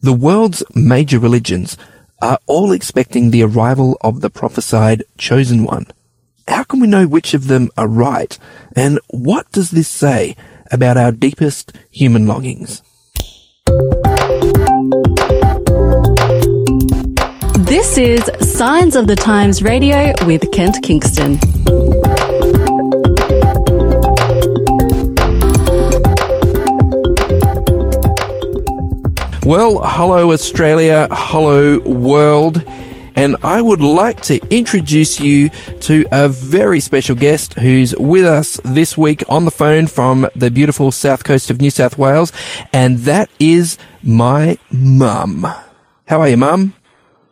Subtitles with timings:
[0.00, 1.76] The world's major religions
[2.22, 5.86] are all expecting the arrival of the prophesied chosen one.
[6.46, 8.38] How can we know which of them are right?
[8.76, 10.36] And what does this say
[10.70, 12.80] about our deepest human longings?
[17.58, 21.40] This is Signs of the Times Radio with Kent Kingston.
[29.48, 32.62] Well, hello Australia, hello world,
[33.16, 35.48] and I would like to introduce you
[35.88, 40.50] to a very special guest who's with us this week on the phone from the
[40.50, 42.30] beautiful south coast of New South Wales,
[42.74, 45.46] and that is my mum.
[46.06, 46.74] How are you, mum?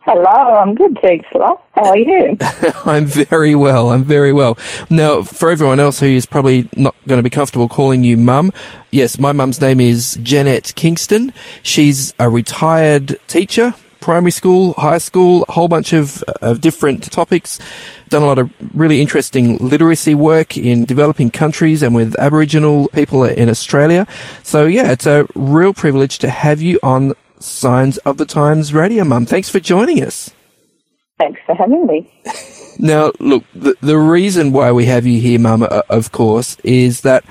[0.09, 1.67] Hello, I'm good, thanks lot.
[1.75, 2.37] How are you?
[2.85, 3.89] I'm very well.
[3.89, 4.57] I'm very well.
[4.89, 8.53] Now, for everyone else who is probably not going to be comfortable calling you mum,
[8.89, 11.33] yes, my mum's name is Janet Kingston.
[11.61, 17.59] She's a retired teacher, primary school, high school, a whole bunch of, of different topics.
[18.07, 23.25] Done a lot of really interesting literacy work in developing countries and with Aboriginal people
[23.25, 24.07] in Australia.
[24.41, 29.03] So yeah, it's a real privilege to have you on Signs of the Times Radio,
[29.03, 29.25] Mum.
[29.25, 30.31] Thanks for joining us.
[31.19, 32.11] Thanks for having me.
[32.79, 37.01] Now, look, the, the reason why we have you here, Mum, uh, of course, is
[37.01, 37.25] that,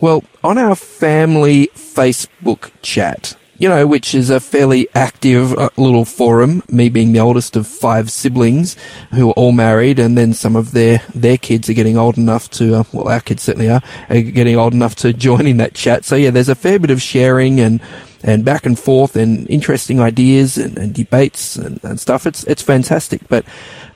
[0.00, 6.04] well, on our family Facebook chat, you know, which is a fairly active uh, little
[6.04, 8.76] forum, me being the oldest of five siblings
[9.10, 12.50] who are all married and then some of their, their kids are getting old enough
[12.50, 15.74] to, uh, well, our kids certainly are, are getting old enough to join in that
[15.74, 16.04] chat.
[16.04, 17.80] So yeah, there's a fair bit of sharing and,
[18.24, 22.26] and back and forth and interesting ideas and, and debates and, and, stuff.
[22.26, 23.20] It's, it's fantastic.
[23.28, 23.44] But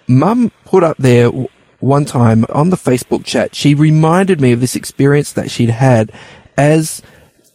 [0.06, 1.30] mum put up there
[1.80, 6.12] one time on the Facebook chat, she reminded me of this experience that she'd had
[6.58, 7.02] as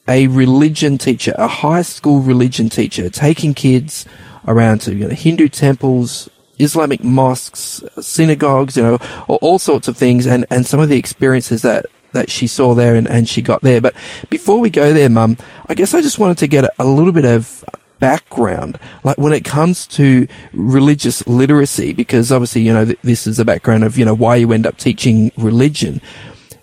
[0.07, 4.05] a religion teacher, a high school religion teacher, taking kids
[4.47, 6.27] around to you know, Hindu temples,
[6.57, 8.95] Islamic mosques, synagogues, you know,
[9.27, 12.95] all sorts of things, and, and some of the experiences that that she saw there
[12.95, 13.81] and, and she got there.
[13.81, 13.95] But
[14.29, 15.37] before we go there, Mum,
[15.67, 17.63] I guess I just wanted to get a, a little bit of
[17.99, 23.37] background, like when it comes to religious literacy, because obviously, you know, th- this is
[23.37, 26.01] the background of, you know, why you end up teaching religion.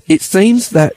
[0.06, 0.94] It seems that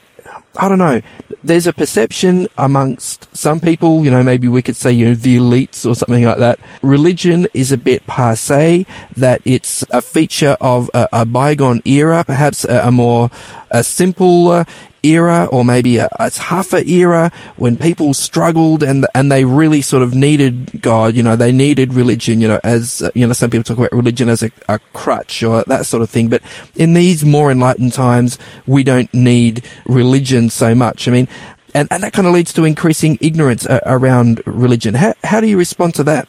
[0.56, 1.00] I don't know.
[1.42, 5.36] There's a perception amongst some people, you know, maybe we could say, you know, the
[5.36, 6.60] elites or something like that.
[6.80, 12.64] Religion is a bit passe, that it's a feature of a, a bygone era, perhaps
[12.64, 13.30] a, a more,
[13.70, 14.64] a simple
[15.04, 19.82] era or maybe a, half a, tougher era when people struggled and and they really
[19.82, 21.14] sort of needed God.
[21.14, 22.40] You know, they needed religion.
[22.40, 25.62] You know, as you know, some people talk about religion as a, a crutch or
[25.64, 26.28] that sort of thing.
[26.28, 26.42] But
[26.74, 31.06] in these more enlightened times, we don't need religion so much.
[31.08, 31.28] I mean.
[31.76, 34.94] And, and that kind of leads to increasing ignorance uh, around religion.
[34.94, 36.28] How, how do you respond to that?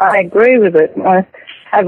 [0.00, 0.92] I agree with it.
[1.06, 1.24] I
[1.70, 1.86] have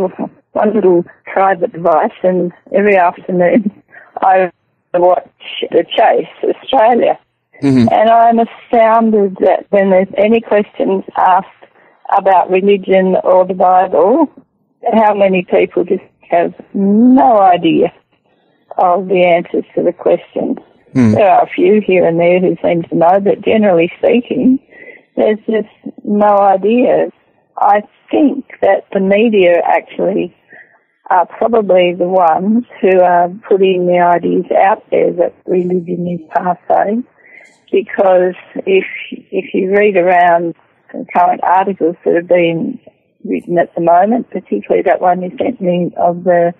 [0.53, 3.83] one little private device, and every afternoon
[4.22, 4.50] I
[4.95, 5.29] watch
[5.71, 7.19] The Chase Australia.
[7.63, 7.89] Mm-hmm.
[7.91, 11.47] And I'm astounded that when there's any questions asked
[12.17, 14.29] about religion or the Bible,
[14.93, 17.93] how many people just have no idea
[18.79, 20.59] of the answers to the questions.
[20.95, 21.15] Mm.
[21.15, 24.59] There are a few here and there who seem to know, but generally speaking,
[25.17, 25.69] there's just
[26.05, 27.11] no idea.
[27.57, 30.36] I think that the media actually
[31.09, 37.03] are probably the ones who are putting the ideas out there that religion is passe.
[37.71, 38.34] Because
[38.65, 40.55] if if you read around
[41.12, 42.78] current articles that have been
[43.25, 46.55] written at the moment, particularly that one you sent me of the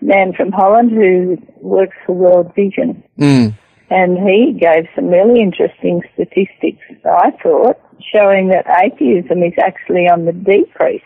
[0.00, 3.02] man from Holland who works for World Vision.
[3.18, 3.56] Mm.
[3.90, 7.80] And he gave some really interesting statistics, I thought,
[8.14, 11.02] showing that atheism is actually on the decrease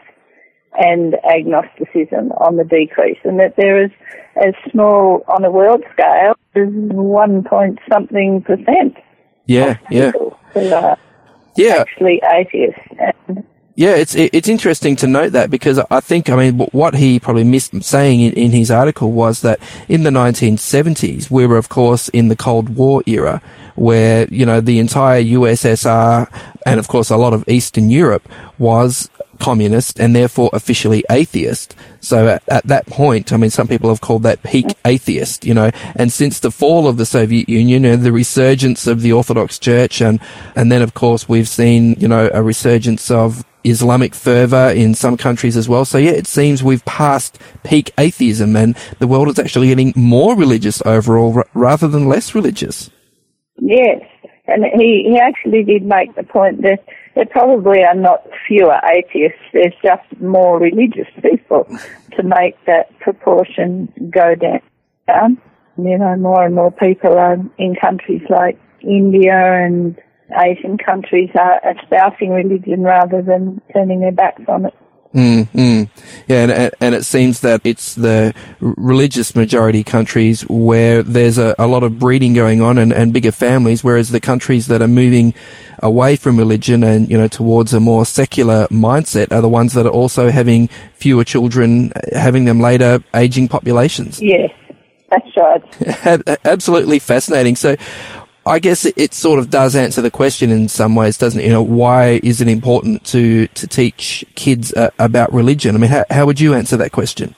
[0.77, 3.91] and agnosticism on the decrease, and that there is
[4.37, 8.97] as small on a world scale as one point something percent.
[9.47, 10.13] Yeah, yeah.
[11.57, 11.77] yeah.
[11.81, 12.81] Actually, atheists.
[12.99, 13.45] And
[13.77, 17.43] yeah, it's it's interesting to note that because I think I mean what he probably
[17.43, 19.59] missed saying in, in his article was that
[19.89, 23.43] in the 1970s we were of course in the Cold War era
[23.75, 26.31] where you know the entire USSR
[26.65, 28.28] and of course a lot of Eastern Europe
[28.59, 31.75] was communist and therefore officially atheist.
[32.01, 35.54] So at, at, that point, I mean, some people have called that peak atheist, you
[35.54, 39.59] know, and since the fall of the Soviet Union and the resurgence of the Orthodox
[39.59, 40.21] Church and,
[40.54, 45.16] and then of course we've seen, you know, a resurgence of Islamic fervor in some
[45.16, 45.84] countries as well.
[45.84, 50.36] So yeah, it seems we've passed peak atheism and the world is actually getting more
[50.36, 52.91] religious overall r- rather than less religious.
[53.59, 54.03] Yes,
[54.47, 59.39] And he, he actually did make the point that there probably are not fewer atheists,
[59.53, 61.67] there's just more religious people
[62.17, 65.39] to make that proportion go down.
[65.77, 69.99] You know, more and more people are in countries like India and
[70.37, 74.75] Asian countries are espousing religion rather than turning their backs on it.
[75.15, 75.89] Mm, mm.
[76.27, 81.69] Yeah, and, and it seems that it's the religious majority countries where there's a, a
[81.69, 85.33] lot of breeding going on and, and bigger families, whereas the countries that are moving
[85.81, 89.87] away from religion and, you know, towards a more secular mindset are the ones that
[89.87, 94.21] are also having fewer children, having them later aging populations.
[94.21, 94.51] Yes,
[95.10, 96.39] that's right.
[96.45, 97.55] Absolutely fascinating.
[97.55, 97.77] So
[98.47, 101.45] I guess it, it, sort of does answer the question in some ways, doesn't it?
[101.45, 105.75] You know, why is it important to, to teach kids uh, about religion?
[105.75, 107.35] I mean, how, how would you answer that question?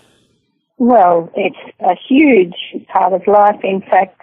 [0.78, 3.60] Well, it's a huge part of life.
[3.62, 4.20] In fact,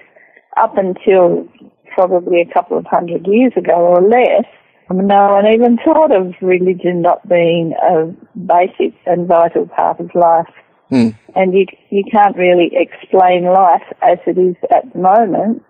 [0.58, 1.48] up until
[1.96, 4.46] probably a couple of hundred years ago or less,
[4.92, 8.08] no one even thought of religion not being a
[8.38, 10.54] basic and vital part of life.
[10.92, 11.18] Mm.
[11.36, 15.64] And you, you can't really explain life as it is at the moment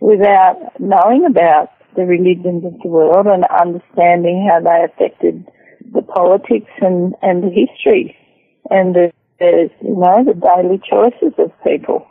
[0.00, 5.44] without knowing about the religions of the world and understanding how they affected
[5.92, 8.16] the politics and, and the history
[8.70, 12.06] and the, the, you know, the daily choices of people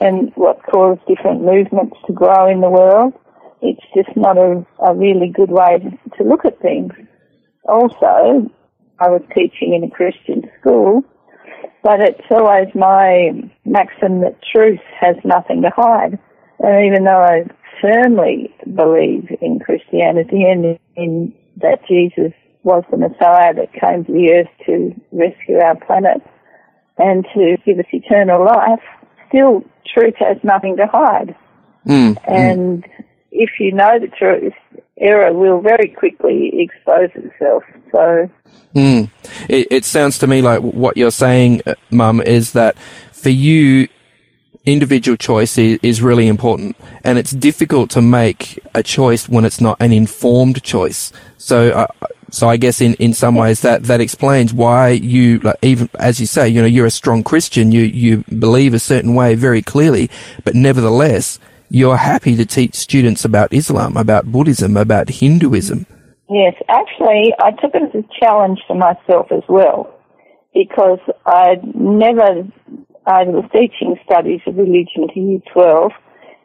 [0.00, 3.12] and what caused different movements to grow in the world.
[3.60, 5.78] It's just not a, a really good way
[6.16, 6.92] to look at things.
[7.68, 8.50] Also,
[9.00, 11.02] I was teaching in a Christian school,
[11.82, 13.30] but it's always my
[13.64, 16.18] maxim that truth has nothing to hide.
[16.60, 17.44] And even though I
[17.80, 22.32] firmly believe in Christianity and in that Jesus
[22.62, 26.22] was the Messiah that came to the earth to rescue our planet
[26.98, 28.82] and to give us eternal life,
[29.28, 29.64] still
[29.94, 31.36] truth has nothing to hide.
[31.86, 33.04] Mm, and mm.
[33.30, 34.52] if you know the truth,
[35.00, 37.62] error will very quickly expose itself.
[37.92, 38.30] So,
[38.74, 39.10] mm.
[39.48, 42.76] it, it sounds to me like what you're saying, uh, Mum, is that
[43.12, 43.88] for you,
[44.72, 49.76] individual choice is, really important and it's difficult to make a choice when it's not
[49.80, 51.12] an informed choice.
[51.38, 51.86] So, uh,
[52.30, 56.20] so I guess in, in some ways that, that explains why you, like, even as
[56.20, 59.62] you say, you know, you're a strong Christian, you, you believe a certain way very
[59.62, 60.10] clearly,
[60.44, 61.40] but nevertheless,
[61.70, 65.86] you're happy to teach students about Islam, about Buddhism, about Hinduism.
[66.30, 69.94] Yes, actually, I took it as a challenge to myself as well
[70.54, 72.46] because I'd never
[73.08, 75.92] I was teaching studies of religion to Year 12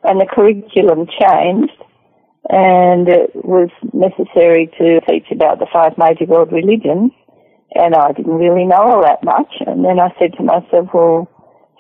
[0.06, 1.76] and the curriculum changed
[2.48, 7.12] and it was necessary to teach about the five major world religions
[7.76, 11.28] and I didn't really know all that much and then I said to myself, well,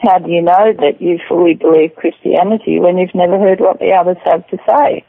[0.04, 3.94] how do you know that you fully believe Christianity when you've never heard what the
[3.96, 5.06] others have to say?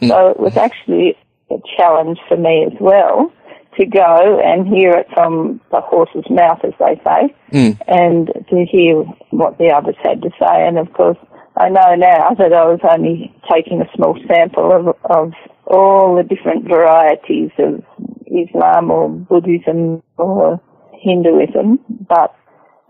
[0.06, 1.18] so it was actually
[1.50, 3.32] a challenge for me as well
[3.78, 7.80] to go and hear it from the horse's mouth, as they say, mm.
[7.86, 10.66] and to hear what the others had to say.
[10.66, 11.18] And of course,
[11.56, 15.32] I know now that I was only taking a small sample of, of
[15.66, 17.82] all the different varieties of
[18.26, 20.60] Islam or Buddhism or
[20.92, 22.34] Hinduism, but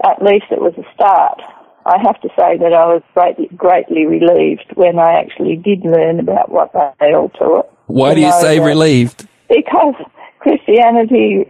[0.04, 1.40] at least it was a start.
[1.86, 6.18] I have to say that I was greatly, greatly relieved when I actually did learn
[6.18, 7.70] about what they all taught.
[7.86, 9.28] Why do you say relieved?
[9.48, 9.94] Because
[10.38, 11.46] Christianity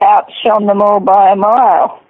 [0.00, 2.00] outshone them all by a mile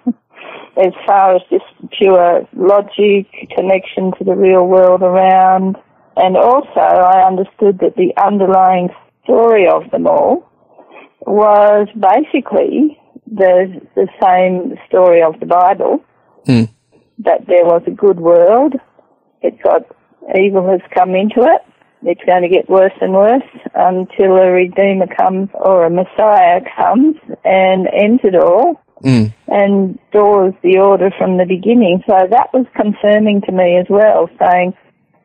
[0.77, 1.65] as far as just
[1.97, 5.77] pure logic, connection to the real world around.
[6.15, 8.89] And also I understood that the underlying
[9.23, 10.49] story of them all
[11.25, 16.03] was basically the, the same story of the Bible.
[16.47, 16.69] Mm.
[17.19, 18.73] That there was a good world.
[19.41, 19.83] It got
[20.35, 21.70] evil has come into it
[22.03, 23.43] it's going to get worse and worse
[23.73, 29.33] until a Redeemer comes or a Messiah comes and ends it all mm.
[29.47, 32.03] and doors the order from the beginning.
[32.07, 34.73] So that was confirming to me as well, saying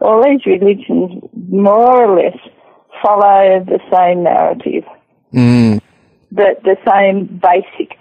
[0.00, 2.36] all these religions more or less
[3.02, 4.84] follow the same narrative.
[5.32, 5.80] Mm.
[6.32, 7.96] The, the same basic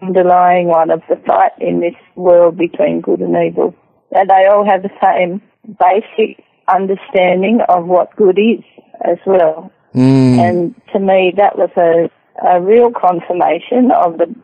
[0.00, 3.74] underlying one of the fight in this world between good and evil.
[4.12, 8.64] And they all have the same basic understanding of what good is
[9.02, 9.72] as well.
[9.94, 10.38] Mm.
[10.38, 12.10] And to me, that was a,
[12.46, 14.34] a real confirmation of the,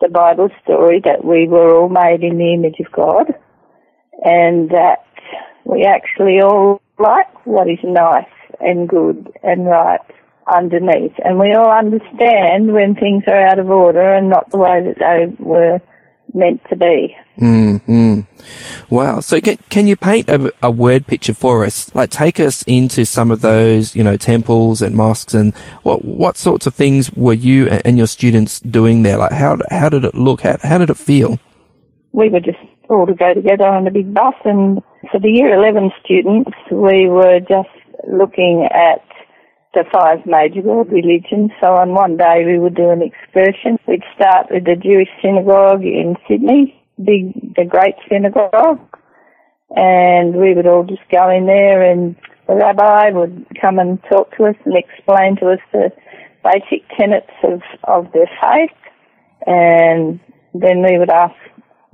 [0.00, 3.34] the Bible story that we were all made in the image of God
[4.22, 5.04] and that
[5.64, 8.24] we actually all like what is nice
[8.60, 10.00] and good and right
[10.52, 11.12] underneath.
[11.24, 14.98] And we all understand when things are out of order and not the way that
[14.98, 15.80] they were
[16.36, 17.16] meant to be.
[17.38, 18.20] Mm-hmm.
[18.88, 19.20] Wow.
[19.20, 21.94] So can, can you paint a, a, word picture for us?
[21.94, 26.36] Like take us into some of those, you know, temples and mosques and what, what
[26.36, 29.18] sorts of things were you and your students doing there?
[29.18, 30.42] Like how, how did it look?
[30.42, 31.38] How, how did it feel?
[32.12, 35.54] We were just all to go together on a big bus and for the year
[35.54, 37.68] 11 students, we were just
[38.08, 39.05] looking at
[39.76, 41.52] the five major world religions.
[41.60, 43.78] So on one day we would do an excursion.
[43.86, 48.80] We'd start with the Jewish synagogue in Sydney, big, the great synagogue,
[49.76, 52.16] and we would all just go in there and
[52.48, 55.92] the rabbi would come and talk to us and explain to us the
[56.42, 58.78] basic tenets of, of their faith.
[59.46, 60.20] And
[60.54, 61.34] then we would ask,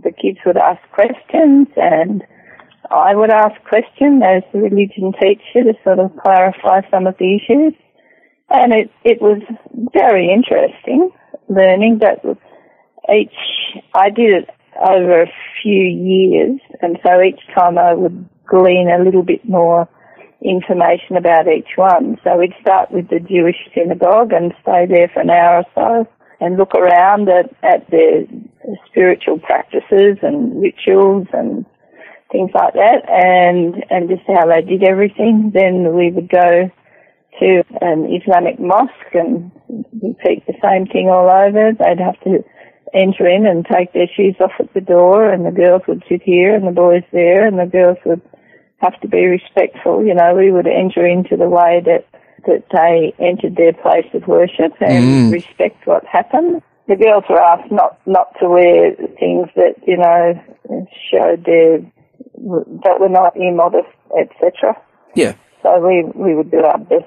[0.04, 2.22] the kids would ask questions and
[2.90, 7.36] I would ask questions as the religion teacher to sort of clarify some of the
[7.36, 7.74] issues.
[8.50, 9.40] And it, it was
[9.92, 11.10] very interesting
[11.48, 12.24] learning that
[13.12, 13.34] each,
[13.94, 14.48] I did it
[14.80, 19.88] over a few years and so each time I would glean a little bit more
[20.44, 22.18] information about each one.
[22.24, 26.12] So we'd start with the Jewish synagogue and stay there for an hour or so
[26.40, 28.24] and look around at, at their
[28.90, 31.64] spiritual practices and rituals and
[32.32, 35.52] things like that, and and just how they did everything.
[35.54, 36.70] Then we would go
[37.40, 39.50] to an Islamic mosque and
[40.02, 41.72] repeat the same thing all over.
[41.72, 42.44] They'd have to
[42.94, 46.22] enter in and take their shoes off at the door, and the girls would sit
[46.22, 48.22] here and the boys there, and the girls would
[48.78, 50.04] have to be respectful.
[50.04, 52.06] You know, we would enter into the way that
[52.46, 55.32] that they entered their place of worship and mm.
[55.32, 56.60] respect what happened.
[56.88, 60.34] The girls were asked not not to wear things that you know
[61.10, 61.78] showed their
[62.84, 64.76] that were not immodest, etc.
[65.14, 65.34] Yeah.
[65.62, 67.06] So we we would do our best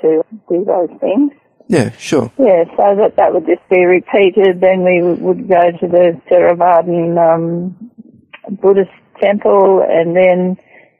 [0.00, 1.32] to do those things.
[1.68, 2.32] Yeah, sure.
[2.38, 4.60] Yeah, so that that would just be repeated.
[4.60, 7.90] Then we would go to the Theravada um,
[8.60, 10.56] Buddhist temple, and then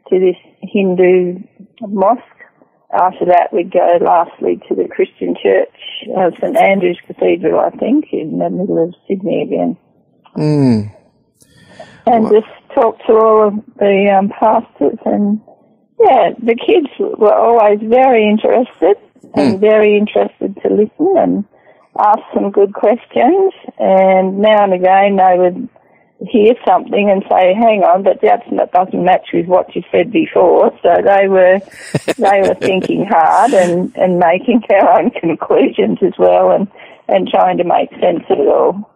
[0.08, 1.40] to this Hindu
[1.80, 2.22] mosque.
[2.94, 5.74] After that, we'd go lastly to the Christian church,
[6.14, 9.78] uh, St Andrew's Cathedral, I think, in the middle of Sydney again.
[10.36, 10.94] Mm.
[12.06, 15.40] And just talk to all of the um, pastors and
[16.00, 18.96] yeah, the kids were always very interested
[19.34, 19.60] and mm.
[19.60, 21.44] very interested to listen and
[21.98, 23.52] ask some good questions.
[23.78, 25.68] And now and again they would
[26.28, 30.12] hear something and say, "Hang on, but that's that doesn't match with what you said
[30.12, 31.60] before." So they were
[32.18, 36.68] they were thinking hard and and making their own conclusions as well, and
[37.06, 38.90] and trying to make sense of it all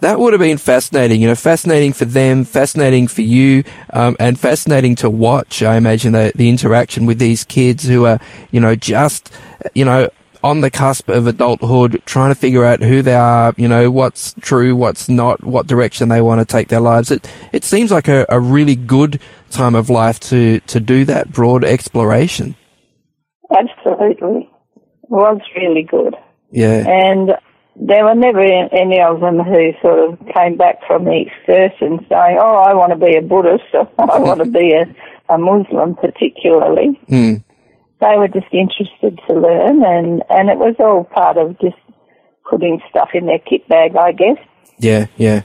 [0.00, 1.20] that would have been fascinating.
[1.20, 5.62] You know, fascinating for them, fascinating for you, um, and fascinating to watch.
[5.62, 9.32] I imagine the, the interaction with these kids who are, you know, just,
[9.74, 10.08] you know,
[10.42, 14.34] on the cusp of adulthood, trying to figure out who they are, you know, what's
[14.40, 17.10] true, what's not, what direction they want to take their lives.
[17.10, 21.32] It it seems like a, a really good time of life to to do that
[21.32, 22.54] broad exploration.
[23.50, 24.48] Absolutely,
[25.02, 26.14] it was really good.
[26.50, 27.30] Yeah, and
[27.80, 32.38] there were never any of them who sort of came back from the excursion saying,
[32.40, 34.84] "Oh, I want to be a Buddhist," or "I want to be a,
[35.32, 36.98] a Muslim," particularly.
[37.08, 37.44] Mm.
[38.00, 41.76] They were just interested to learn, and and it was all part of just
[42.48, 44.38] putting stuff in their kit bag, I guess.
[44.78, 45.42] Yeah, yeah.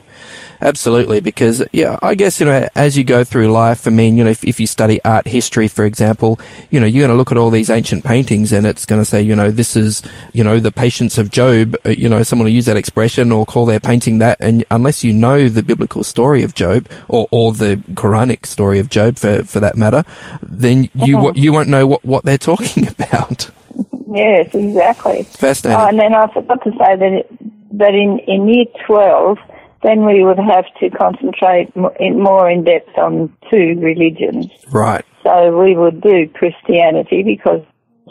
[0.63, 3.86] Absolutely, because yeah, I guess you know as you go through life.
[3.86, 7.02] I mean, you know, if, if you study art history, for example, you know, you're
[7.02, 9.52] going to look at all these ancient paintings, and it's going to say, you know,
[9.52, 11.75] this is, you know, the patience of Job.
[11.86, 15.04] Uh, you know, someone will use that expression or call their painting that, and unless
[15.04, 19.44] you know the biblical story of Job or or the Quranic story of Job, for
[19.44, 20.06] for that matter,
[20.42, 21.34] then you uh-huh.
[21.36, 23.50] you won't know what what they're talking about.
[24.13, 25.24] Yes, exactly.
[25.24, 25.82] Fascinating.
[25.82, 29.38] Oh, and then I forgot to say that it, that in in year twelve
[29.84, 34.48] then we would have to concentrate more in depth on two religions.
[34.72, 35.05] Right.
[35.24, 37.62] So we would do Christianity because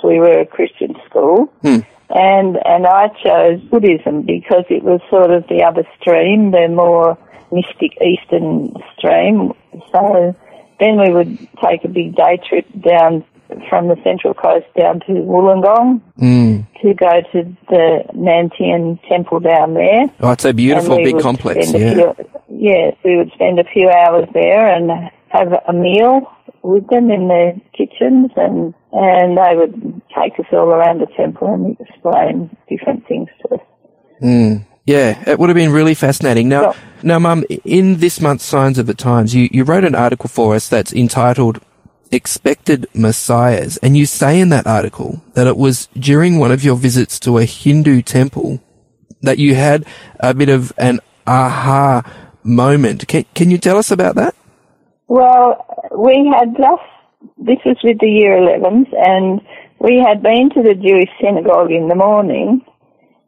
[0.05, 1.47] we were a Christian school.
[1.63, 1.81] Hmm.
[2.15, 7.17] And, and I chose Buddhism because it was sort of the other stream, the more
[7.51, 9.53] mystic Eastern stream.
[9.91, 10.37] So
[10.79, 13.25] then we would take a big day trip down
[13.69, 16.67] from the Central Coast down to Wollongong mm.
[16.83, 20.05] to go to the Nan Tien temple down there.
[20.21, 21.73] Oh, it's a beautiful big complex.
[21.73, 21.95] Yeah.
[21.95, 22.15] Few,
[22.49, 24.91] yes, we would spend a few hours there and
[25.29, 26.31] have a meal
[26.63, 31.53] with them in their kitchens and and they would take us all around the temple
[31.53, 33.61] and explain different things to us.
[34.23, 34.67] Mm.
[34.85, 36.49] Yeah, it would have been really fascinating.
[36.49, 40.29] Now, now, Mum, in this month's Signs of the Times, you, you wrote an article
[40.29, 41.61] for us that's entitled
[42.13, 43.79] expected messiahs.
[43.79, 47.39] And you say in that article that it was during one of your visits to
[47.39, 48.61] a Hindu temple
[49.23, 49.85] that you had
[50.21, 52.03] a bit of an aha
[52.43, 53.09] moment.
[53.09, 54.35] Can, can you tell us about that?
[55.09, 55.65] Well,
[55.97, 56.83] we had just,
[57.39, 59.41] this was with the year 11s, and
[59.79, 62.65] we had been to the Jewish synagogue in the morning,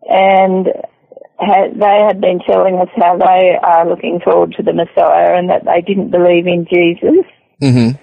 [0.09, 0.67] and
[1.39, 5.51] had, they had been telling us how they are looking forward to the Messiah and
[5.51, 7.27] that they didn't believe in Jesus
[7.65, 7.97] Mm-hmm.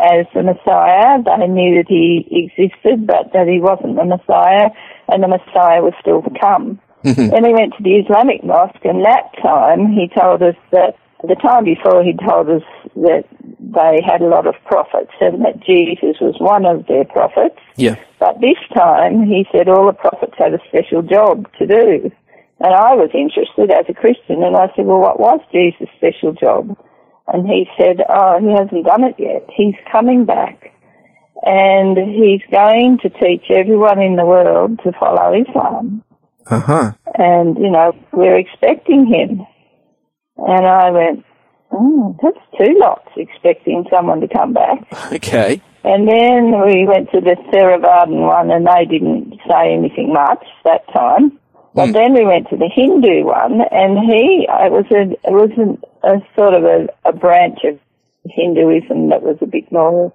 [0.00, 1.22] As the Messiah.
[1.22, 4.70] They knew that he existed, but that he wasn't the Messiah,
[5.08, 6.80] and the Messiah was still to come.
[7.04, 7.30] Mm-hmm.
[7.30, 11.36] Then he went to the Islamic mosque, and that time he told us that the
[11.36, 12.62] time before he told us
[12.94, 13.24] that
[13.58, 17.58] they had a lot of prophets and that Jesus was one of their prophets.
[17.76, 17.96] Yeah.
[18.20, 22.10] But this time he said all the prophets had a special job to do.
[22.60, 26.32] And I was interested as a Christian and I said, well, what was Jesus' special
[26.32, 26.76] job?
[27.28, 29.48] And he said, oh, he hasn't done it yet.
[29.56, 30.72] He's coming back
[31.42, 36.02] and he's going to teach everyone in the world to follow Islam.
[36.46, 36.92] Uh huh.
[37.14, 39.46] And, you know, we're expecting him.
[40.36, 41.24] And I went,
[41.72, 44.86] oh, that's two lots expecting someone to come back.
[45.12, 45.62] Okay.
[45.84, 50.82] And then we went to the Theravada one and they didn't say anything much that
[50.92, 51.38] time.
[51.76, 55.50] But then we went to the Hindu one and he, it was a, it was
[55.54, 57.78] a, a sort of a, a branch of
[58.24, 60.12] Hinduism that was a bit more,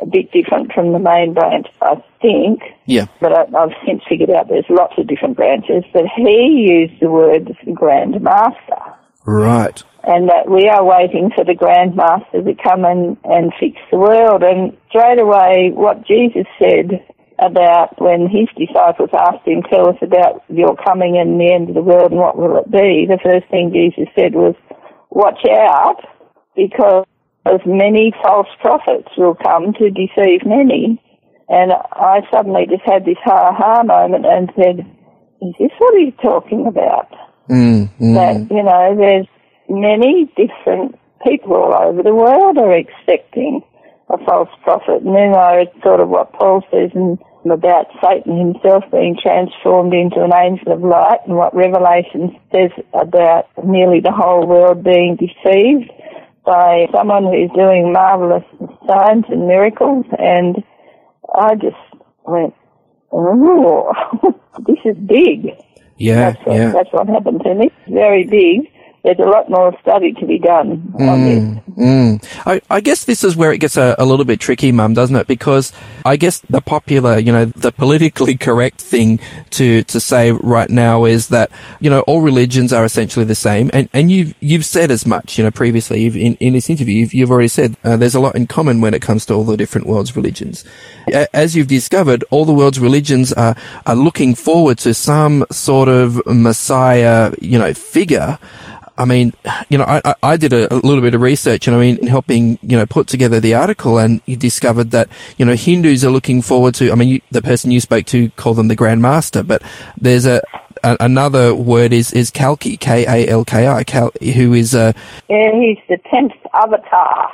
[0.00, 2.60] a bit different from the main branch, I think.
[2.86, 3.06] Yeah.
[3.20, 5.84] But I, I've since figured out there's lots of different branches.
[5.92, 8.94] But he used the word Grand Master
[9.26, 9.82] Right.
[10.02, 13.98] and that we are waiting for the Grand Master to come and, and fix the
[13.98, 14.42] world.
[14.42, 17.06] And straight away, what Jesus said
[17.38, 21.74] about when his disciples asked him, tell us about your coming and the end of
[21.74, 24.54] the world and what will it be, the first thing Jesus said was,
[25.14, 26.02] watch out
[26.56, 27.06] because
[27.64, 31.00] many false prophets will come to deceive many.
[31.48, 34.80] And I suddenly just had this ha-ha moment and said,
[35.40, 37.10] is this what he's talking about?
[37.50, 38.14] Mm, mm.
[38.14, 39.26] that, you know, there's
[39.68, 43.62] many different people all over the world are expecting
[44.08, 45.02] a false prophet.
[45.02, 47.18] And then I thought of what Paul says in,
[47.50, 53.46] about Satan himself being transformed into an angel of light and what Revelation says about
[53.64, 55.90] nearly the whole world being deceived
[56.44, 58.44] by someone who's doing marvelous
[58.88, 60.04] signs and miracles.
[60.18, 60.62] And
[61.34, 61.76] I just
[62.24, 62.54] went,
[63.12, 63.92] oh,
[64.66, 65.50] this is big.
[65.96, 66.32] Yeah.
[66.32, 66.72] That's what, Yeah.
[66.72, 67.70] that's what happened to me.
[67.88, 68.70] Very big.
[69.04, 71.64] There's a lot more study to be done on this.
[71.76, 72.24] Mm.
[72.46, 75.14] I, I guess this is where it gets a, a little bit tricky, Mum, doesn't
[75.14, 75.26] it?
[75.26, 75.74] Because
[76.06, 81.04] I guess the popular, you know, the politically correct thing to, to say right now
[81.04, 83.70] is that, you know, all religions are essentially the same.
[83.74, 86.94] And, and you've, you've said as much, you know, previously you've, in, in this interview,
[86.94, 89.44] you've, you've already said uh, there's a lot in common when it comes to all
[89.44, 90.64] the different world's religions.
[91.34, 96.24] As you've discovered, all the world's religions are, are looking forward to some sort of
[96.24, 98.38] Messiah, you know, figure.
[98.96, 99.32] I mean,
[99.68, 102.58] you know, I, I- did a, a little bit of research and I mean, helping,
[102.62, 106.42] you know, put together the article and you discovered that, you know, Hindus are looking
[106.42, 109.42] forward to, I mean, you, the person you spoke to called them the Grand Master,
[109.42, 109.62] but
[110.00, 110.42] there's a,
[110.82, 114.92] a another word is, is Kalki, K-A-L-K-I, Kal, who is, uh,
[115.28, 117.30] Yeah, he's the tenth avatar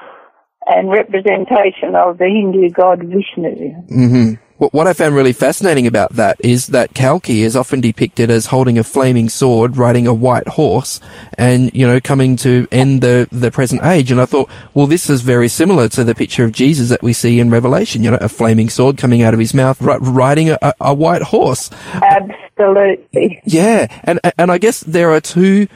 [0.66, 3.74] and representation of the Hindu god Vishnu.
[3.88, 8.46] What, what I found really fascinating about that is that Kalki is often depicted as
[8.46, 11.00] holding a flaming sword, riding a white horse,
[11.38, 14.12] and, you know, coming to end the, the present age.
[14.12, 17.14] And I thought, well, this is very similar to the picture of Jesus that we
[17.14, 20.58] see in Revelation, you know, a flaming sword coming out of his mouth, riding a,
[20.60, 21.70] a, a white horse.
[21.94, 23.40] Absolutely.
[23.44, 23.86] Yeah.
[24.04, 25.68] And, and I guess there are two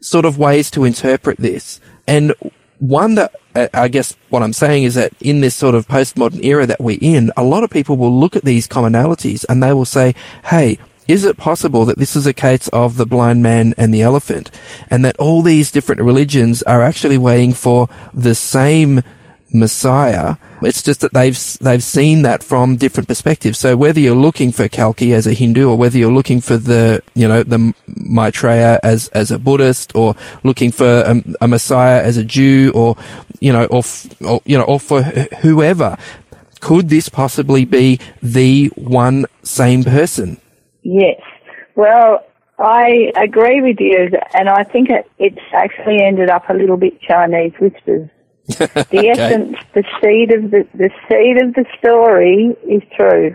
[0.00, 1.80] sort of ways to interpret this.
[2.06, 2.34] And
[2.78, 6.44] one that uh, I guess what I'm saying is that in this sort of postmodern
[6.44, 9.72] era that we're in, a lot of people will look at these commonalities and they
[9.72, 13.74] will say, Hey, is it possible that this is a case of the blind man
[13.78, 14.50] and the elephant?
[14.90, 19.02] And that all these different religions are actually waiting for the same
[19.52, 20.36] Messiah.
[20.62, 23.58] It's just that they've they've seen that from different perspectives.
[23.58, 27.02] So whether you're looking for Kalki as a Hindu, or whether you're looking for the
[27.14, 32.16] you know the Maitreya as as a Buddhist, or looking for a, a Messiah as
[32.16, 32.96] a Jew, or
[33.40, 33.82] you know, or,
[34.24, 35.96] or you know, or for whoever,
[36.60, 40.40] could this possibly be the one same person?
[40.82, 41.20] Yes.
[41.74, 42.24] Well,
[42.58, 47.00] I agree with you, and I think it, it's actually ended up a little bit
[47.00, 48.08] Chinese whispers.
[48.90, 53.34] The essence, the seed of the the seed of the story is true,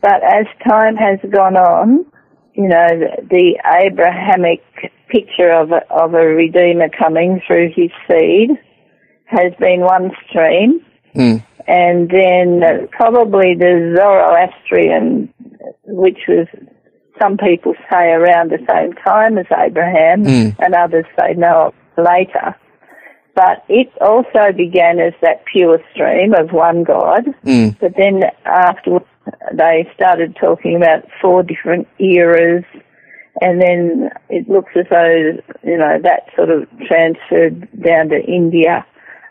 [0.00, 2.06] but as time has gone on,
[2.54, 4.62] you know, the, the Abrahamic
[5.08, 8.50] picture of a, of a redeemer coming through his seed
[9.26, 10.80] has been one stream,
[11.66, 15.32] and then probably the Zoroastrian,
[15.86, 16.46] which was
[17.20, 20.56] some people say around the same time as Abraham, Mm.
[20.58, 22.54] and others say no, later.
[23.34, 27.24] But it also began as that pure stream of one God.
[27.44, 27.76] Mm.
[27.80, 29.06] But then afterwards,
[29.52, 32.64] they started talking about four different eras,
[33.40, 38.86] and then it looks as though you know that sort of transferred down to India,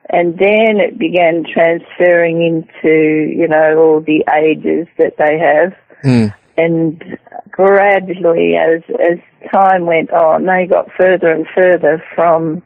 [0.10, 6.34] and then it began transferring into you know all the ages that they have, Mm.
[6.58, 7.18] and
[7.52, 9.20] gradually as as
[9.54, 12.62] time went on, they got further and further from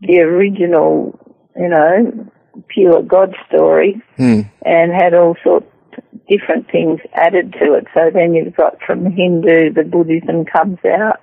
[0.00, 1.18] the original,
[1.56, 2.28] you know,
[2.68, 4.48] pure God story Mm.
[4.64, 7.86] and had all sorts of different things added to it.
[7.94, 11.20] So then you've got from Hindu, the Buddhism comes out,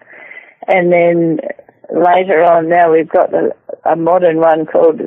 [0.67, 1.39] and then
[1.91, 3.51] later on now we've got a,
[3.85, 5.01] a modern one called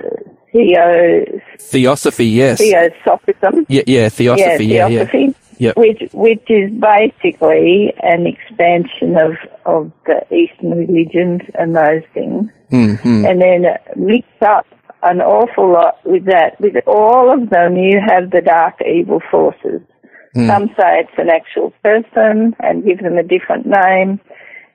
[0.52, 1.24] Theo,
[1.58, 2.58] Theosophy, yes.
[2.58, 3.66] Theosophism.
[3.68, 5.04] Yeah, yeah, theosophy, yeah, yeah.
[5.04, 5.76] theosophy, Yep.
[5.76, 13.24] which which is basically an expansion of of the Eastern religions and those things, Mm-hmm.
[13.24, 13.64] and then
[13.96, 14.66] mix up
[15.02, 16.60] an awful lot with that.
[16.60, 19.80] With all of them, you have the dark evil forces.
[20.34, 24.20] Some say it's an actual person and give them a different name,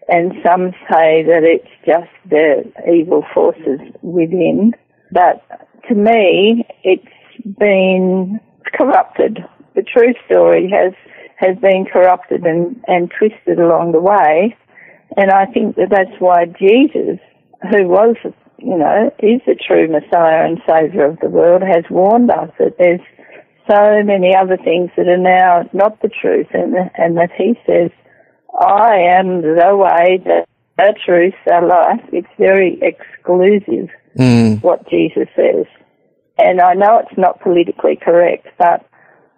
[0.10, 4.74] and some say that it's just the evil forces within.
[5.12, 5.44] But
[5.88, 7.06] to me, it's
[7.60, 8.40] been
[8.74, 9.46] corrupted.
[9.76, 10.94] The true story has
[11.38, 14.56] has been corrupted and, and twisted along the way,
[15.18, 17.18] and I think that that's why Jesus,
[17.72, 18.16] who was,
[18.60, 22.78] you know, is the true Messiah and Saviour of the world, has warned us that
[22.78, 23.02] there's
[23.68, 27.92] so many other things that are now not the truth, and and that He says,
[28.60, 30.46] "I am the way, the,
[30.78, 34.62] the truth, the life." It's very exclusive Mm.
[34.62, 35.66] what Jesus says.
[36.38, 38.86] And I know it's not politically correct, but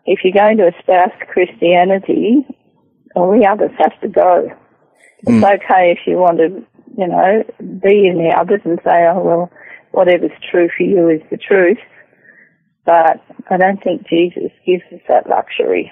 [0.06, 2.46] if you're going to espouse Christianity,
[3.16, 4.50] all the others have to go.
[5.20, 5.56] It's mm.
[5.56, 6.66] okay if you want to,
[6.98, 9.52] you know, be in the others and say, oh, well,
[9.92, 11.78] whatever's true for you is the truth.
[12.86, 15.92] But I don't think Jesus gives us that luxury.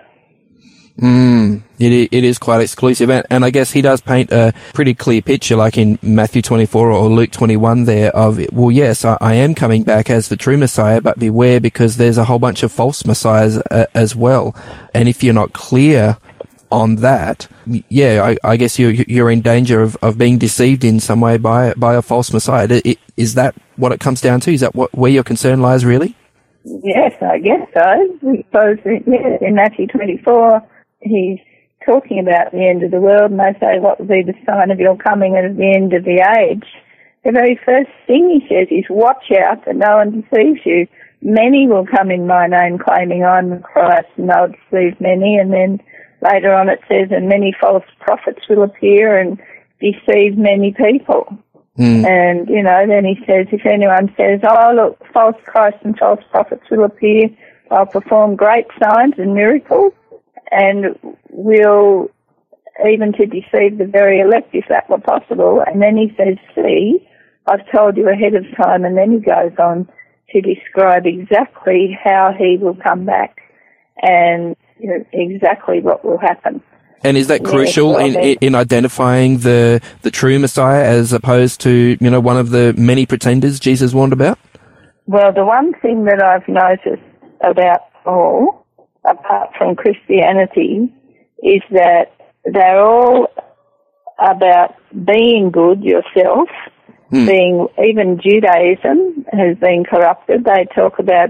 [1.00, 4.93] Mm, it, it is quite exclusive, and, and I guess he does paint a pretty
[4.93, 9.34] clear picture, like in Matthew 24 or Luke 21 there of, well, yes, I, I
[9.36, 12.71] am coming back as the true Messiah, but beware because there's a whole bunch of
[12.71, 14.56] false messiahs uh, as well.
[14.93, 16.17] And if you're not clear
[16.71, 17.47] on that,
[17.89, 21.38] yeah, I, I guess you're, you're in danger of, of being deceived in some way
[21.38, 22.82] by, by a false messiah.
[23.17, 24.54] Is that what it comes down to?
[24.54, 26.15] Is that what, where your concern lies really?
[26.63, 28.19] Yes, I guess so.
[28.21, 30.62] Because yeah, in Matthew 24,
[31.02, 31.39] he's
[31.86, 34.69] talking about the end of the world, and they say, what will be the sign
[34.69, 36.65] of your coming and of the end of the age?
[37.24, 40.88] The very first thing he says is, watch out that no one deceives you.
[41.21, 45.38] Many will come in my name claiming I'm the Christ, and they'll deceive many.
[45.38, 45.80] And then
[46.21, 49.39] later on it says, and many false prophets will appear and
[49.80, 51.38] deceive many people.
[51.81, 52.05] Mm.
[52.05, 56.19] And, you know, then he says, if anyone says, oh, look, false Christ and false
[56.29, 57.29] prophets will appear,
[57.69, 59.93] they'll perform great signs and miracles,
[60.51, 60.95] and
[61.31, 62.11] will
[62.87, 65.63] even to deceive the very elect if that were possible.
[65.65, 67.07] And then he says, see,
[67.47, 68.85] I've told you ahead of time.
[68.85, 69.89] And then he goes on
[70.29, 73.41] to describe exactly how he will come back
[74.01, 76.61] and you know, exactly what will happen.
[77.03, 82.09] And is that crucial in, in identifying the, the true Messiah as opposed to, you
[82.09, 84.37] know, one of the many pretenders Jesus warned about?
[85.07, 87.01] Well, the one thing that I've noticed
[87.43, 88.65] about all,
[89.03, 90.93] apart from Christianity,
[91.43, 92.13] is that
[92.45, 93.27] they're all
[94.19, 96.49] about being good yourself,
[97.09, 97.25] hmm.
[97.25, 100.45] being, even Judaism has been corrupted.
[100.45, 101.29] They talk about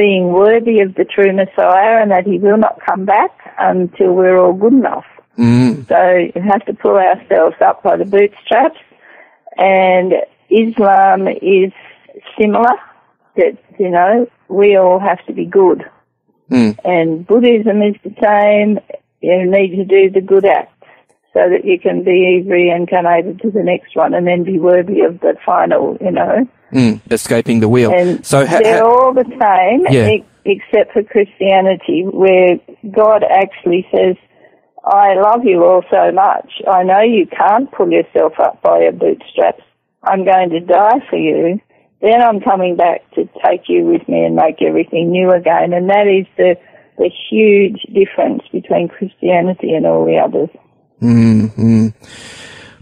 [0.00, 4.38] being worthy of the true Messiah and that he will not come back until we're
[4.38, 5.04] all good enough.
[5.36, 5.86] Mm.
[5.86, 8.80] So we have to pull ourselves up by the bootstraps.
[9.58, 10.14] And
[10.48, 11.72] Islam is
[12.40, 12.76] similar.
[13.36, 15.84] That you know we all have to be good.
[16.50, 16.78] Mm.
[16.82, 18.78] And Buddhism is the same.
[19.20, 20.79] You need to do the good acts
[21.32, 25.20] so that you can be reincarnated to the next one and then be worthy of
[25.20, 25.96] the final.
[26.00, 26.48] You know.
[26.72, 27.00] Mm.
[27.10, 27.92] Escaping the wheel.
[27.92, 30.08] And so, ha- they're ha- all the same, Yeah.
[30.08, 32.58] e- except for Christianity, where
[32.90, 34.14] God actually says,
[34.84, 36.50] I love you all so much.
[36.70, 39.62] I know you can't pull yourself up by your bootstraps.
[40.02, 41.60] I'm going to die for you.
[42.00, 45.72] Then I'm coming back to take you with me and make everything new again.
[45.74, 46.54] And that is the,
[46.96, 50.48] the huge difference between Christianity and all the others.
[51.00, 51.94] Mm, mm.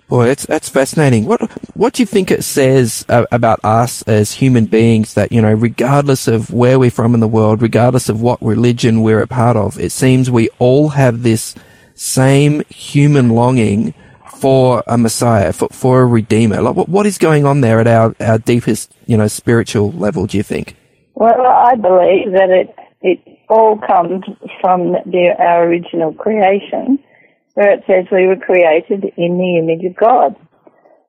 [0.08, 1.26] Boy, that's that's fascinating.
[1.26, 1.42] What
[1.76, 5.52] what do you think it says uh, about us as human beings that you know,
[5.52, 9.56] regardless of where we're from in the world, regardless of what religion we're a part
[9.56, 11.54] of, it seems we all have this
[11.94, 13.92] same human longing
[14.38, 16.62] for a Messiah, for, for a Redeemer?
[16.62, 20.26] Like, what, what is going on there at our, our deepest, you know, spiritual level,
[20.26, 20.76] do you think?
[21.14, 24.24] Well, I believe that it, it all comes
[24.60, 26.98] from the, our original creation,
[27.58, 30.36] where it says we were created in the image of God,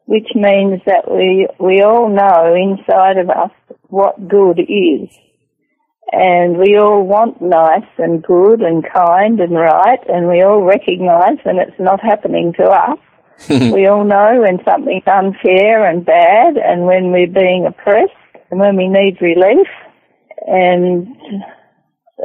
[0.06, 3.52] which means that we, we all know inside of us
[3.84, 5.14] what good is.
[6.12, 11.38] And we all want nice and good and kind and right, and we all recognize
[11.44, 12.98] when it's not happening to us.
[13.52, 18.10] we all know when something's unfair and bad, and when we're being oppressed,
[18.50, 19.68] and when we need relief.
[20.48, 21.16] And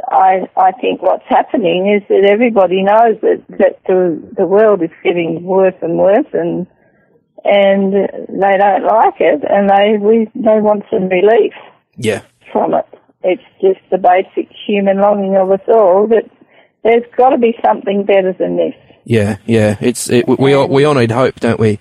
[0.09, 4.89] I I think what's happening is that everybody knows that that the the world is
[5.03, 6.67] getting worse and worse, and
[7.43, 11.53] and they don't like it, and they we they want some relief.
[11.95, 12.21] Yeah.
[12.51, 12.85] From it,
[13.23, 16.29] it's just the basic human longing of us all that
[16.83, 18.75] there's got to be something better than this.
[19.05, 19.77] Yeah, yeah.
[19.81, 21.79] It's it, we all we all need hope, don't we?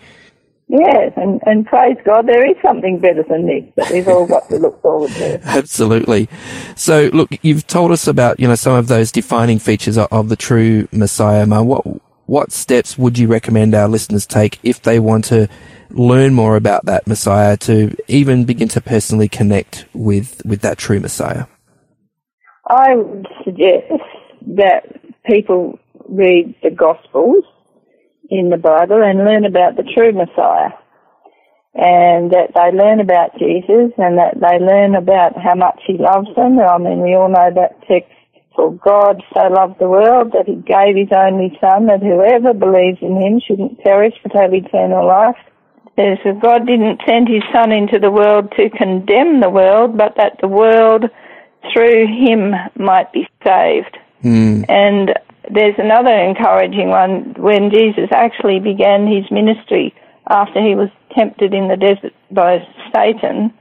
[0.66, 4.48] Yes, and, and praise God, there is something better than this that we've all got
[4.48, 5.40] to look forward to.
[5.44, 6.28] Absolutely.
[6.74, 10.36] So, look, you've told us about you know some of those defining features of, the
[10.36, 11.44] true Messiah.
[11.44, 11.84] Ma, what
[12.26, 15.48] what steps would you recommend our listeners take if they want to
[15.90, 20.98] learn more about that Messiah to even begin to personally connect with with that true
[20.98, 21.44] Messiah?
[22.66, 23.92] I would suggest
[24.56, 27.44] that people read the Gospels
[28.30, 30.70] in the Bible and learn about the true Messiah.
[31.74, 36.28] And that they learn about Jesus and that they learn about how much he loves
[36.36, 36.60] them.
[36.60, 38.10] I mean, we all know that text,
[38.54, 42.98] for God so loved the world that he gave his only son that whoever believes
[43.02, 45.36] in him shouldn't perish but have eternal life.
[45.96, 50.14] Says that God didn't send his son into the world to condemn the world, but
[50.16, 51.10] that the world
[51.72, 53.98] through him might be saved.
[54.22, 54.64] Mm.
[54.68, 55.14] And
[55.52, 59.94] there's another encouraging one when Jesus actually began his ministry
[60.28, 62.58] after he was tempted in the desert by
[62.94, 63.52] Satan.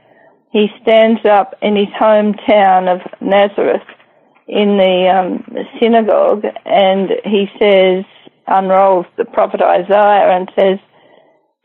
[0.50, 3.86] He stands up in his hometown of Nazareth
[4.46, 8.04] in the um, synagogue and he says,
[8.46, 10.78] unrolls the prophet Isaiah and says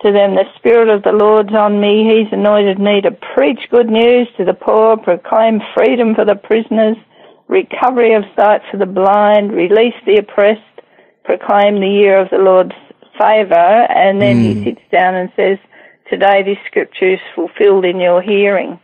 [0.02, 2.08] to them, The Spirit of the Lord's on me.
[2.08, 6.98] He's anointed me to preach good news to the poor, proclaim freedom for the prisoners
[7.50, 10.62] recovery of sight for the blind, release the oppressed,
[11.26, 12.78] proclaim the year of the Lord's
[13.20, 14.44] favour, and then mm.
[14.44, 15.58] he sits down and says,
[16.10, 18.80] Today this scripture is fulfilled in your hearing.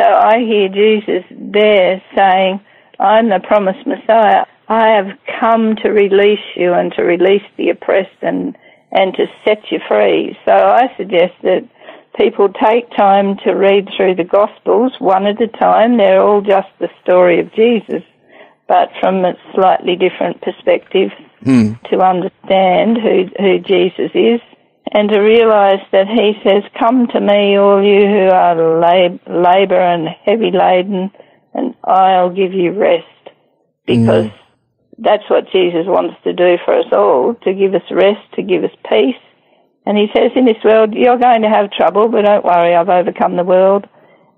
[0.00, 2.60] So I hear Jesus there saying,
[2.98, 4.46] I'm the promised Messiah.
[4.68, 8.56] I have come to release you and to release the oppressed and,
[8.92, 10.38] and to set you free.
[10.46, 11.68] So I suggest that
[12.16, 15.96] people take time to read through the Gospels one at a time.
[15.96, 18.02] They're all just the story of Jesus,
[18.68, 21.10] but from a slightly different perspective
[21.42, 21.80] mm.
[21.90, 24.40] to understand who, who Jesus is
[24.92, 29.80] and to realize that he says, come to me all you who are lab- labor
[29.80, 31.10] and heavy laden
[31.52, 33.06] and I'll give you rest
[33.86, 34.38] because mm.
[34.98, 38.62] that's what Jesus wants to do for us all, to give us rest, to give
[38.64, 39.16] us peace
[39.86, 42.88] and he says, in this world, you're going to have trouble, but don't worry, I've
[42.88, 43.86] overcome the world.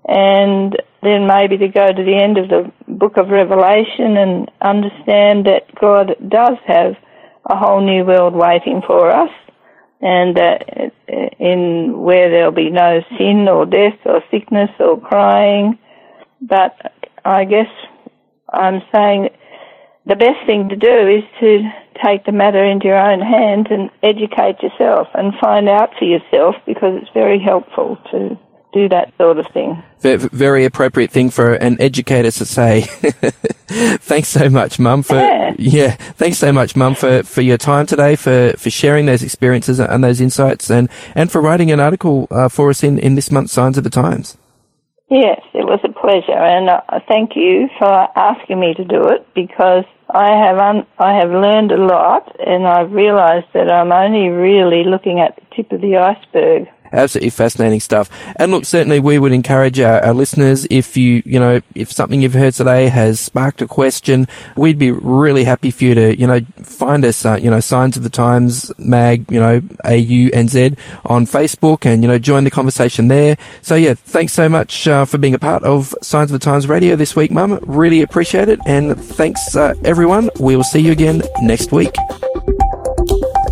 [0.07, 5.45] And then maybe to go to the end of the book of Revelation and understand
[5.45, 6.95] that God does have
[7.49, 9.29] a whole new world waiting for us
[10.01, 10.63] and that
[11.09, 15.79] uh, in where there'll be no sin or death or sickness or crying.
[16.41, 16.75] But
[17.25, 17.69] I guess
[18.51, 19.29] I'm saying
[20.07, 21.69] the best thing to do is to
[22.03, 26.55] take the matter into your own hands and educate yourself and find out for yourself
[26.65, 28.37] because it's very helpful to
[28.73, 29.83] do that sort of thing.
[29.99, 32.81] Very appropriate thing for an educator to say.
[33.99, 35.55] thanks so much, Mum, for yeah.
[35.57, 35.91] yeah.
[35.95, 40.03] Thanks so much, Mum, for, for your time today, for, for sharing those experiences and
[40.03, 43.51] those insights, and and for writing an article uh, for us in in this month's
[43.51, 44.37] Signs of the Times.
[45.09, 49.25] Yes, it was a pleasure, and uh, thank you for asking me to do it
[49.33, 54.29] because I have un- I have learned a lot, and I've realised that I'm only
[54.29, 56.69] really looking at the tip of the iceberg.
[56.91, 58.09] Absolutely fascinating stuff.
[58.37, 62.21] And look, certainly we would encourage our, our, listeners if you, you know, if something
[62.21, 66.25] you've heard today has sparked a question, we'd be really happy for you to, you
[66.25, 71.25] know, find us, uh, you know, Signs of the Times mag, you know, AUNZ on
[71.25, 73.37] Facebook and, you know, join the conversation there.
[73.61, 76.67] So yeah, thanks so much uh, for being a part of Signs of the Times
[76.67, 77.59] radio this week, Mum.
[77.63, 78.59] Really appreciate it.
[78.65, 80.29] And thanks, uh, everyone.
[80.39, 81.95] We will see you again next week.